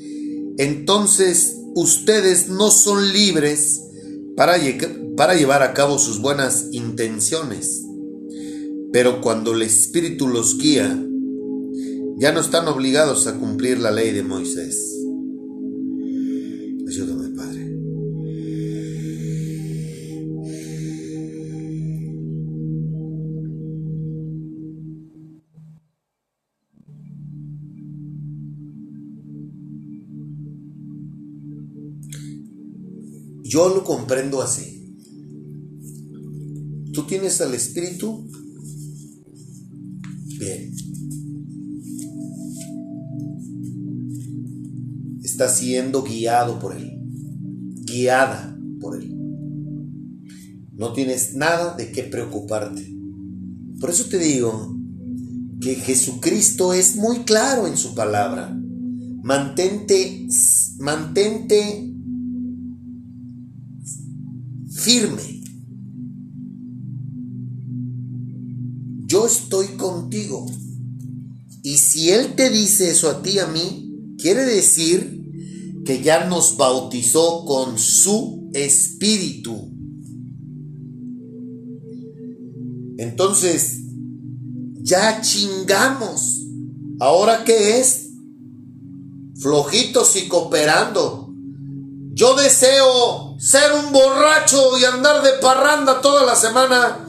[0.59, 3.83] Entonces ustedes no son libres
[4.37, 7.85] para llevar a cabo sus buenas intenciones.
[8.93, 11.01] Pero cuando el Espíritu los guía,
[12.19, 14.97] ya no están obligados a cumplir la ley de Moisés.
[16.89, 17.71] Ayúdame, Padre.
[33.45, 34.97] Yo lo comprendo así.
[36.93, 38.29] ¿Tú tienes al Espíritu?
[40.41, 40.73] Bien.
[45.23, 46.99] Estás siendo guiado por Él.
[47.85, 49.15] Guiada por Él.
[50.73, 52.91] No tienes nada de qué preocuparte.
[53.81, 54.75] Por eso te digo
[55.61, 58.59] que Jesucristo es muy claro en su palabra.
[59.23, 60.27] Mantente,
[60.79, 61.93] mantente
[64.73, 65.40] firme.
[69.11, 70.47] Yo estoy contigo.
[71.65, 76.57] Y si Él te dice eso a ti, a mí, quiere decir que ya nos
[76.57, 79.69] bautizó con su espíritu.
[82.99, 83.81] Entonces,
[84.81, 86.47] ya chingamos.
[87.01, 88.11] ¿Ahora qué es?
[89.41, 91.35] Flojitos y cooperando.
[92.13, 97.09] Yo deseo ser un borracho y andar de parranda toda la semana.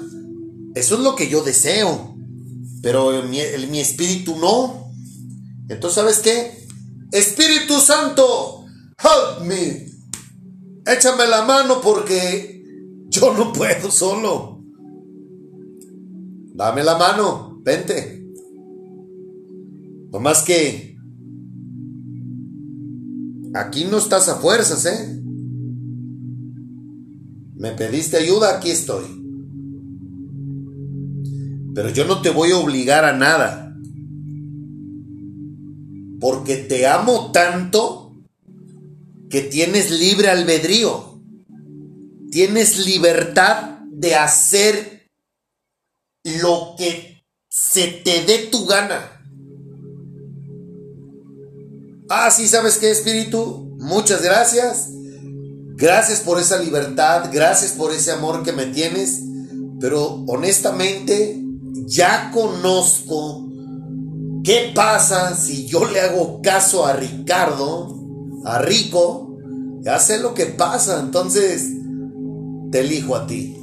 [0.75, 2.15] Eso es lo que yo deseo.
[2.81, 4.91] Pero mi, el- mi espíritu no.
[5.69, 6.67] Entonces, ¿sabes qué?
[7.11, 8.65] Espíritu Santo,
[8.99, 9.85] help me.
[10.85, 12.63] Échame la mano porque
[13.09, 14.63] yo no puedo solo.
[16.53, 18.25] Dame la mano, vente.
[20.11, 20.97] No más que
[23.53, 25.21] aquí no estás a fuerzas, ¿eh?
[27.55, 29.20] Me pediste ayuda, aquí estoy.
[31.73, 33.75] Pero yo no te voy a obligar a nada.
[36.19, 38.13] Porque te amo tanto
[39.29, 41.19] que tienes libre albedrío.
[42.31, 45.09] Tienes libertad de hacer
[46.23, 49.21] lo que se te dé tu gana.
[52.09, 53.75] Ah, sí, ¿sabes qué, Espíritu?
[53.79, 54.89] Muchas gracias.
[55.75, 59.21] Gracias por esa libertad, gracias por ese amor que me tienes.
[59.79, 61.40] Pero honestamente,
[61.73, 63.47] ya conozco
[64.43, 67.95] qué pasa si yo le hago caso a Ricardo,
[68.45, 69.37] a Rico.
[69.81, 71.71] Ya sé lo que pasa, entonces
[72.71, 73.57] te elijo a ti.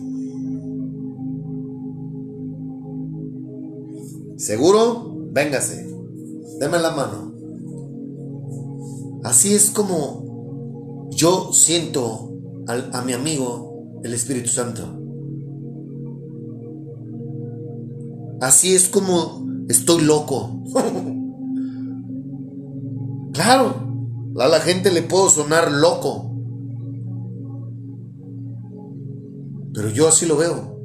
[4.37, 5.15] ¿Seguro?
[5.33, 5.87] Véngase.
[6.59, 7.33] Deme la mano.
[9.25, 12.33] Así es como yo siento
[12.67, 14.98] a mi amigo el Espíritu Santo.
[18.41, 20.63] Así es como estoy loco.
[23.33, 23.75] claro,
[24.39, 26.25] a la gente le puedo sonar loco.
[29.75, 30.79] Pero yo así lo veo.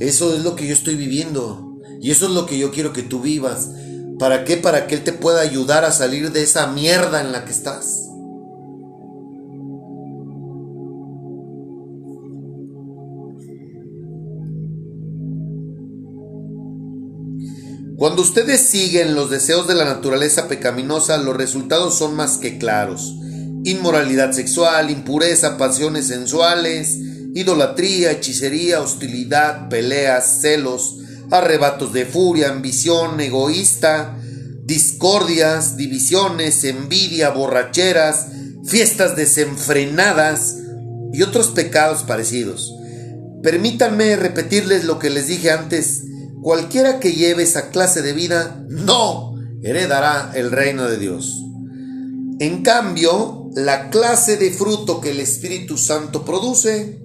[0.00, 1.78] Eso es lo que yo estoy viviendo.
[2.00, 3.70] Y eso es lo que yo quiero que tú vivas.
[4.18, 4.56] ¿Para qué?
[4.56, 8.08] Para que Él te pueda ayudar a salir de esa mierda en la que estás.
[17.96, 23.14] Cuando ustedes siguen los deseos de la naturaleza pecaminosa, los resultados son más que claros.
[23.62, 26.98] Inmoralidad sexual, impureza, pasiones sensuales,
[27.34, 30.96] idolatría, hechicería, hostilidad, peleas, celos,
[31.30, 34.18] arrebatos de furia, ambición egoísta,
[34.64, 38.26] discordias, divisiones, envidia, borracheras,
[38.66, 40.56] fiestas desenfrenadas
[41.12, 42.74] y otros pecados parecidos.
[43.40, 46.02] Permítanme repetirles lo que les dije antes.
[46.44, 51.40] Cualquiera que lleve esa clase de vida no heredará el reino de Dios.
[52.38, 57.00] En cambio, la clase de fruto que el Espíritu Santo produce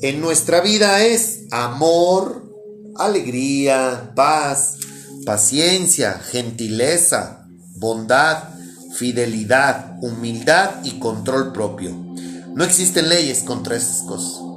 [0.00, 2.54] en nuestra vida es amor,
[2.94, 4.76] alegría, paz,
[5.26, 7.48] paciencia, gentileza,
[7.78, 8.44] bondad,
[8.94, 11.90] fidelidad, humildad y control propio.
[12.54, 14.47] No existen leyes contra estas cosas.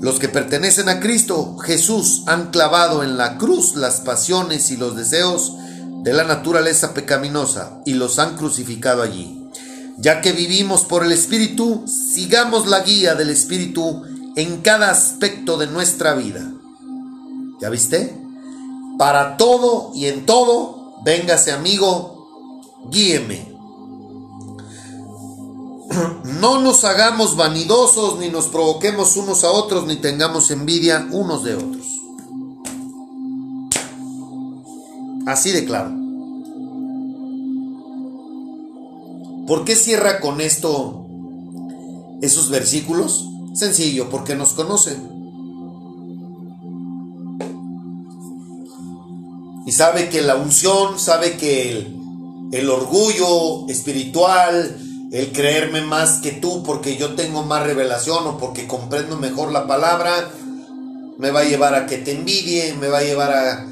[0.00, 4.94] Los que pertenecen a Cristo Jesús han clavado en la cruz las pasiones y los
[4.94, 5.54] deseos
[6.04, 9.48] de la naturaleza pecaminosa y los han crucificado allí.
[9.98, 14.04] Ya que vivimos por el Espíritu, sigamos la guía del Espíritu
[14.36, 16.48] en cada aspecto de nuestra vida.
[17.60, 18.16] ¿Ya viste?
[18.96, 23.57] Para todo y en todo, véngase amigo, guíeme.
[26.40, 31.56] No nos hagamos vanidosos, ni nos provoquemos unos a otros, ni tengamos envidia unos de
[31.56, 31.86] otros.
[35.26, 35.90] Así de claro.
[39.46, 41.06] ¿Por qué cierra con esto
[42.20, 43.28] esos versículos?
[43.54, 44.96] Sencillo, porque nos conoce.
[49.66, 51.96] Y sabe que la unción, sabe que el,
[52.52, 58.66] el orgullo espiritual, el creerme más que tú porque yo tengo más revelación o porque
[58.66, 60.30] comprendo mejor la palabra,
[61.18, 63.66] me va a llevar a que te envidie, me va a llevar a,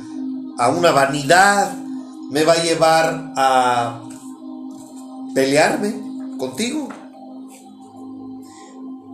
[0.58, 1.76] a una vanidad,
[2.30, 4.02] me va a llevar a
[5.34, 5.94] pelearme
[6.38, 6.88] contigo.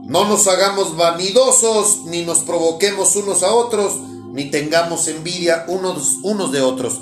[0.04, 4.00] No nos hagamos vanidosos, ni nos provoquemos unos a otros,
[4.32, 7.00] ni tengamos envidia unos, unos de otros.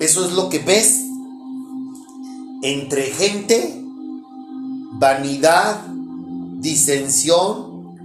[0.00, 1.02] Eso es lo que ves
[2.62, 3.75] entre gente,
[4.98, 5.82] vanidad,
[6.60, 7.96] disensión,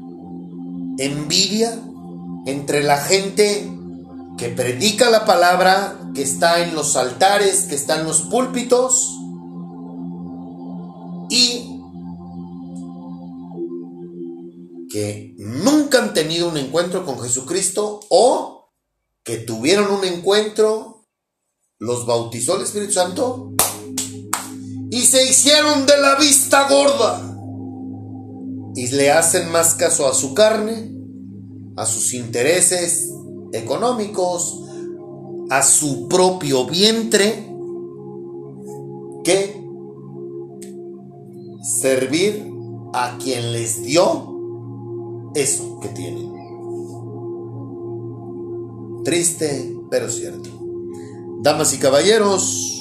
[0.98, 1.80] envidia,
[2.46, 3.70] entre la gente
[4.38, 9.18] que predica la palabra, que está en los altares, que está en los púlpitos,
[11.30, 11.68] y
[14.92, 18.70] que nunca han tenido un encuentro con Jesucristo o
[19.24, 21.06] que tuvieron un encuentro,
[21.80, 23.54] los bautizó el Espíritu Santo
[24.92, 27.32] y se hicieron de la vista gorda
[28.76, 30.94] y le hacen más caso a su carne,
[31.78, 33.10] a sus intereses
[33.54, 34.62] económicos,
[35.50, 37.48] a su propio vientre,
[39.24, 39.62] que
[41.80, 42.46] servir
[42.94, 46.32] a quien les dio eso que tienen.
[49.06, 50.50] Triste, pero cierto.
[51.42, 52.81] Damas y caballeros,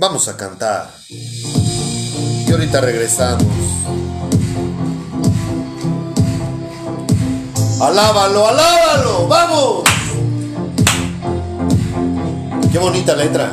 [0.00, 0.90] vamos a cantar.
[1.10, 3.44] Y ahorita regresamos.
[7.82, 9.84] Alábalo, alábalo, vamos.
[12.72, 13.52] Qué bonita letra.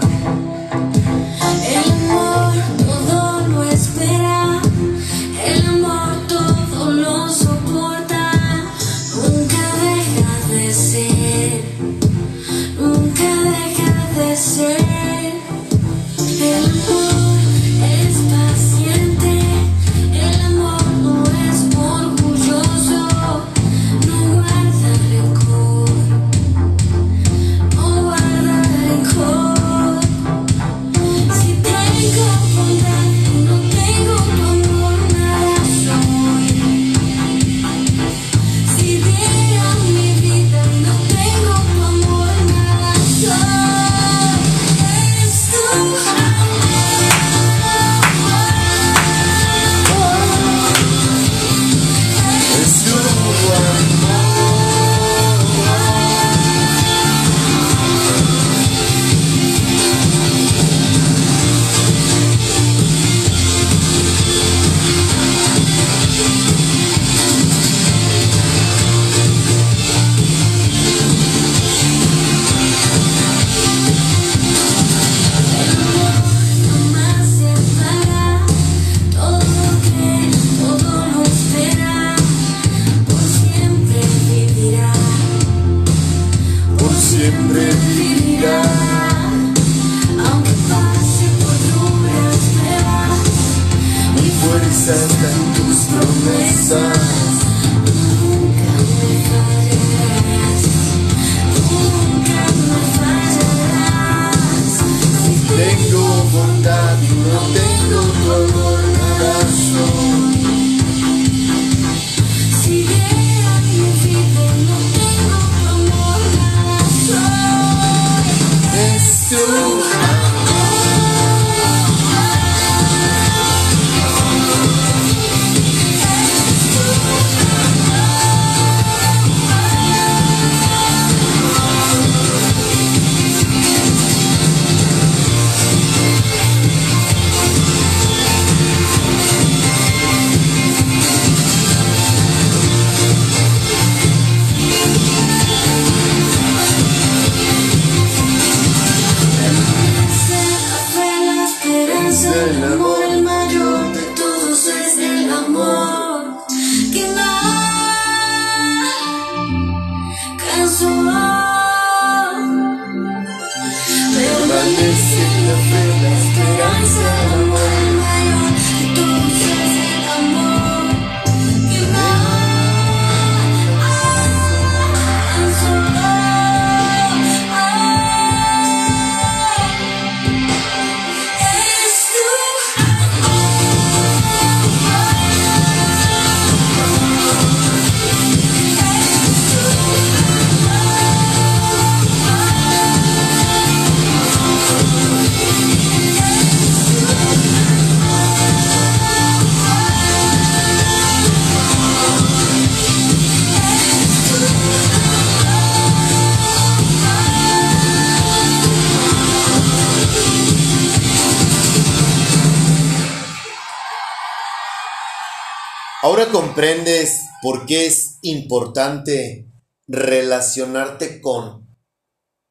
[217.47, 219.49] Por qué es importante
[219.87, 221.65] relacionarte con,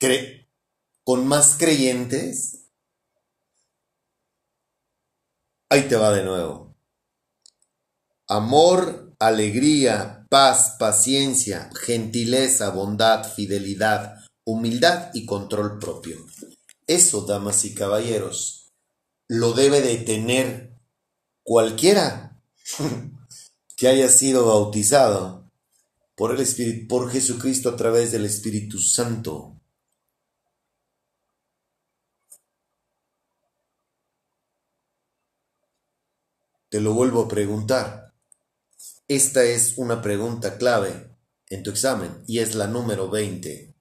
[0.01, 0.49] cre-
[1.05, 2.71] con más creyentes.
[5.69, 6.75] Ahí te va de nuevo.
[8.27, 16.25] Amor, alegría, paz, paciencia, gentileza, bondad, fidelidad, humildad y control propio.
[16.87, 18.73] Eso, damas y caballeros,
[19.29, 20.73] lo debe de tener
[21.43, 22.41] cualquiera
[23.77, 25.51] que haya sido bautizado
[26.17, 29.61] por el Espíritu, por Jesucristo a través del Espíritu Santo.
[36.71, 38.15] Te lo vuelvo a preguntar.
[39.09, 41.17] Esta es una pregunta clave
[41.49, 43.75] en tu examen y es la número 20.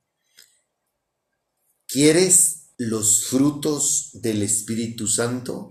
[1.87, 5.69] ¿Quieres los frutos del Espíritu Santo?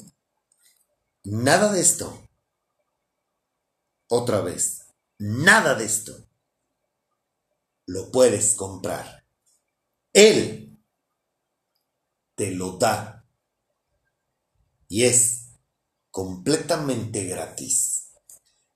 [1.25, 2.24] Nada de esto.
[4.17, 4.85] Otra vez,
[5.19, 6.29] nada de esto
[7.87, 9.27] lo puedes comprar.
[10.13, 10.79] Él
[12.37, 13.27] te lo da
[14.87, 15.49] y es
[16.13, 18.13] completamente gratis.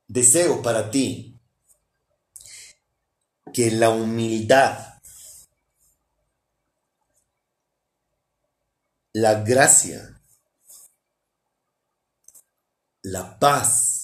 [0.09, 1.39] Deseo para ti
[3.53, 5.01] que la humildad,
[9.12, 10.20] la gracia,
[13.03, 13.98] la paz,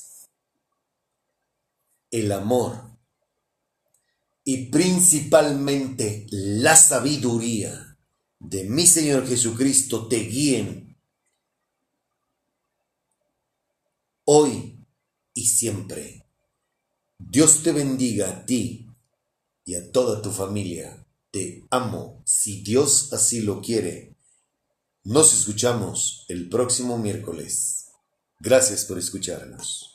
[2.14, 2.96] el amor
[4.44, 7.98] y principalmente la sabiduría
[8.38, 10.96] de mi Señor Jesucristo te guíen
[14.26, 14.78] hoy
[15.32, 16.24] y siempre.
[17.18, 18.86] Dios te bendiga a ti
[19.64, 21.04] y a toda tu familia.
[21.32, 24.14] Te amo si Dios así lo quiere.
[25.02, 27.88] Nos escuchamos el próximo miércoles.
[28.38, 29.93] Gracias por escucharnos.